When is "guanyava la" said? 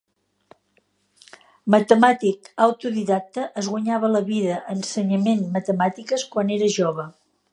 3.75-4.23